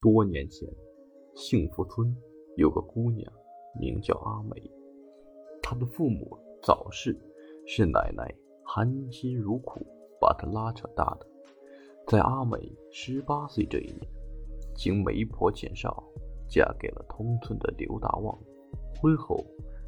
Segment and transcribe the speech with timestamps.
[0.00, 0.68] 多年前，
[1.34, 2.16] 幸福村
[2.56, 3.32] 有个姑娘，
[3.80, 4.70] 名叫阿美。
[5.60, 7.18] 她的父母早逝，
[7.66, 8.32] 是奶奶
[8.62, 9.84] 含辛茹苦
[10.20, 11.26] 把她拉扯大的。
[12.06, 14.08] 在阿美十八岁这一年，
[14.72, 16.00] 经媒婆介绍，
[16.48, 18.38] 嫁给了同村的刘大旺。
[19.00, 19.44] 婚后，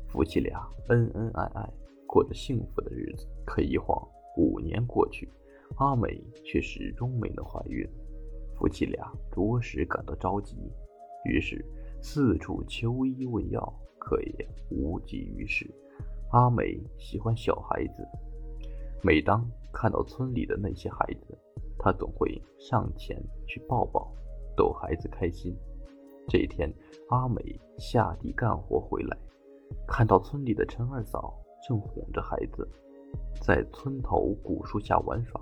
[0.09, 1.73] 夫妻俩恩恩爱爱，
[2.05, 3.29] 过着幸福的日子。
[3.47, 3.97] 可一晃
[4.37, 5.29] 五年过去，
[5.77, 7.89] 阿美却始终没能怀孕。
[8.61, 10.55] 夫妻俩着实感到着急，
[11.25, 11.65] 于是
[12.03, 15.67] 四处求医问药，可也无济于事。
[16.33, 18.07] 阿美喜欢小孩子，
[19.03, 21.39] 每当看到村里的那些孩子，
[21.79, 24.13] 她总会上前去抱抱，
[24.55, 25.57] 逗孩子开心。
[26.29, 26.71] 这一天，
[27.09, 29.17] 阿美下地干活回来，
[29.89, 31.35] 看到村里的陈二嫂
[31.67, 32.69] 正哄着孩子，
[33.41, 35.41] 在村头古树下玩耍，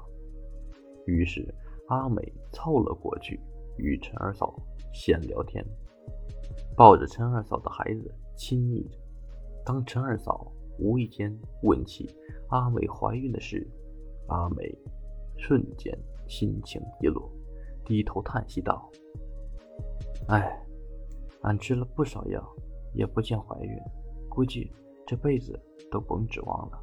[1.05, 1.53] 于是。
[1.89, 3.41] 阿美凑了过去，
[3.77, 4.55] 与陈二嫂
[4.93, 5.65] 闲聊天，
[6.77, 8.99] 抱着陈二嫂的孩子亲昵着。
[9.65, 12.09] 当陈二嫂无意间问起
[12.49, 13.67] 阿美怀孕的事，
[14.29, 14.75] 阿美
[15.37, 17.31] 瞬间心情低落，
[17.85, 18.91] 低头叹息道
[20.29, 20.63] ：“哎，
[21.43, 22.43] 俺吃了不少药，
[22.95, 23.79] 也不见怀孕，
[24.29, 24.71] 估计
[25.07, 25.59] 这辈子
[25.91, 26.79] 都甭指望了。”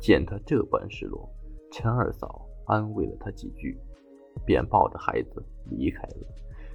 [0.00, 1.28] 见他这般失落，
[1.70, 3.78] 陈二嫂安慰了他几句。
[4.44, 6.26] 便抱着孩子离开了。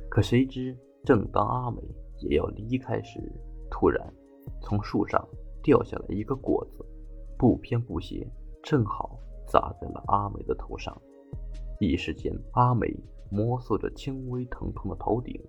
[0.10, 1.82] 可谁知，正当阿美
[2.20, 3.20] 也要离开时，
[3.70, 4.12] 突然
[4.62, 5.24] 从树上
[5.62, 6.86] 掉下来一个果子，
[7.38, 8.28] 不偏不斜，
[8.64, 10.96] 正好砸在了阿美的头上。
[11.80, 12.94] 一时间，阿美
[13.30, 15.40] 摸索着轻微疼痛的头顶，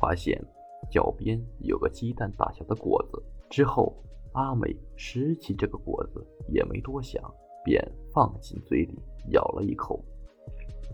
[0.00, 0.42] 发现
[0.90, 3.22] 脚边有个鸡蛋大小的果子。
[3.48, 3.96] 之后，
[4.32, 7.22] 阿美拾起这个果子，也没多想，
[7.64, 7.82] 便
[8.12, 8.98] 放进嘴里
[9.30, 10.04] 咬了一口。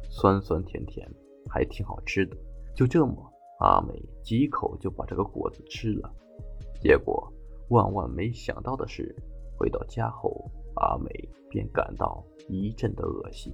[0.09, 1.09] 酸酸甜甜，
[1.49, 2.37] 还挺好吃的。
[2.75, 3.15] 就这么，
[3.61, 6.15] 阿美几口就把这个果子吃了。
[6.81, 7.33] 结果，
[7.71, 9.15] 万万没想到的是，
[9.57, 11.11] 回到家后，阿美
[11.51, 13.53] 便感到一阵的恶心，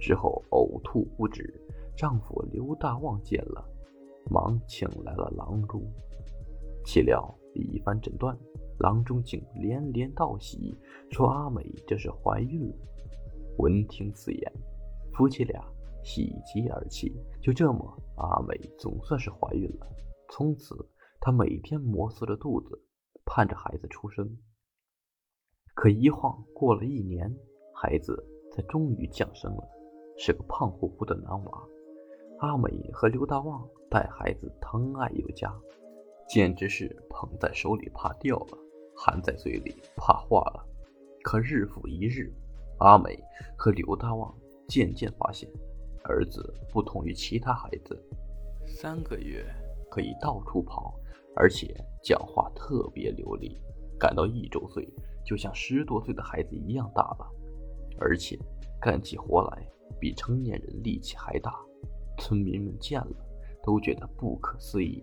[0.00, 1.58] 之后呕吐不止。
[1.96, 3.64] 丈夫刘大旺见了，
[4.30, 5.80] 忙请来了郎中。
[6.84, 8.36] 岂料一番诊断，
[8.80, 10.76] 郎中竟连连道喜，
[11.10, 12.74] 说阿美这是怀孕了。
[13.58, 14.52] 闻听此言。
[15.16, 15.64] 夫妻俩
[16.02, 19.86] 喜极而泣，就这么，阿美总算是怀孕了。
[20.28, 20.74] 从此，
[21.20, 22.82] 她每天摩挲着肚子，
[23.24, 24.36] 盼着孩子出生。
[25.72, 27.32] 可一晃过了一年，
[27.72, 29.68] 孩子才终于降生了，
[30.18, 31.62] 是个胖乎乎的男娃。
[32.40, 35.54] 阿美和刘大旺待孩子疼爱有加，
[36.28, 38.58] 简直是捧在手里怕掉了，
[38.96, 40.66] 含在嘴里怕化了。
[41.22, 42.34] 可日复一日，
[42.78, 43.16] 阿美
[43.56, 44.34] 和刘大旺。
[44.66, 45.48] 渐渐发现，
[46.04, 48.02] 儿子不同于其他孩子，
[48.66, 49.44] 三个月
[49.90, 50.94] 可以到处跑，
[51.36, 53.60] 而且讲话特别流利。
[53.98, 54.86] 感到一周岁，
[55.24, 57.30] 就像十多岁的孩子一样大了，
[57.98, 58.38] 而且
[58.80, 59.66] 干起活来
[60.00, 61.54] 比成年人力气还大。
[62.18, 63.16] 村民们见了，
[63.62, 65.02] 都觉得不可思议，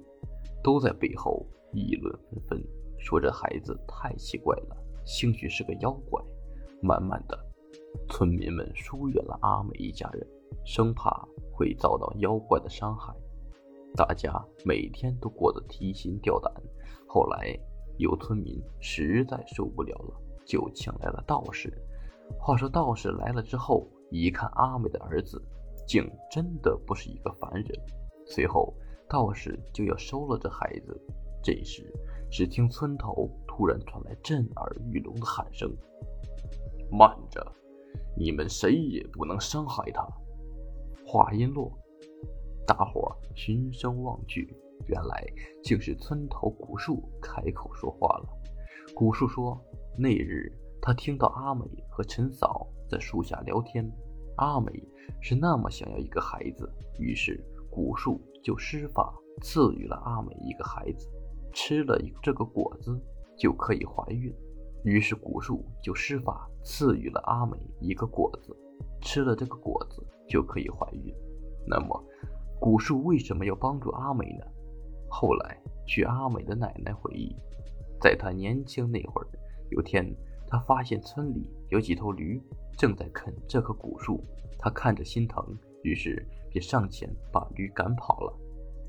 [0.61, 2.63] 都在背后议论纷纷，
[2.99, 6.21] 说这孩子太奇怪了，兴许是个妖怪。
[6.81, 7.50] 慢慢的。
[8.09, 10.27] 村民们疏远了阿美一家人，
[10.65, 13.13] 生怕会遭到妖怪的伤害。
[13.95, 14.33] 大家
[14.65, 16.51] 每天都过得提心吊胆。
[17.07, 17.57] 后来
[17.97, 20.15] 有村民实在受不了了，
[20.45, 21.71] 就请来了道士。
[22.39, 25.41] 话说道士来了之后，一看阿美的儿子，
[25.85, 27.67] 竟真的不是一个凡人。
[28.25, 28.73] 随后
[29.09, 30.97] 道士就要收了这孩子。
[31.43, 31.93] 这时，
[32.29, 35.69] 只听村头突然传来震耳欲聋的喊声
[36.89, 37.45] ：“慢着！”
[38.21, 40.07] 你们谁也不能伤害他。
[41.03, 41.75] 话音落，
[42.67, 44.55] 大伙循声望去，
[44.85, 45.25] 原来
[45.63, 48.29] 竟是村头古树开口说话了。
[48.93, 49.59] 古树说
[49.97, 53.91] ：“那日他听到阿美和陈嫂在树下聊天，
[54.35, 54.71] 阿美
[55.19, 59.11] 是那么想要一个孩子，于是古树就施法
[59.41, 61.09] 赐予了阿美一个孩子，
[61.51, 63.01] 吃了这个果子
[63.35, 64.31] 就可以怀孕。”
[64.83, 68.55] 于是古树就施法赐予了阿美一个果子，
[69.01, 71.13] 吃了这个果子就可以怀孕。
[71.67, 72.03] 那么，
[72.59, 74.45] 古树为什么要帮助阿美呢？
[75.09, 77.35] 后来，据阿美的奶奶回忆，
[77.99, 79.27] 在她年轻那会儿，
[79.69, 80.15] 有天
[80.47, 82.41] 她发现村里有几头驴
[82.77, 84.23] 正在啃这棵古树，
[84.57, 85.45] 她看着心疼，
[85.83, 88.33] 于是便上前把驴赶跑了。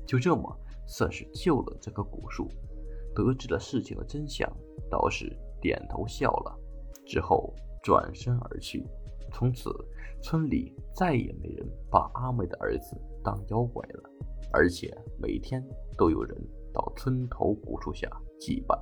[0.07, 0.57] 就这么
[0.87, 2.47] 算是救了这棵古树。
[3.15, 4.51] 得知了事情的真相，
[4.89, 5.37] 道士。
[5.63, 6.59] 点头笑了，
[7.05, 7.51] 之后
[7.81, 8.85] 转身而去。
[9.31, 9.71] 从此，
[10.21, 14.09] 村里再也没人把阿美的儿子当妖怪了。
[14.51, 15.65] 而且每天
[15.97, 16.37] 都有人
[16.71, 18.07] 到村头古树下
[18.39, 18.77] 祭拜。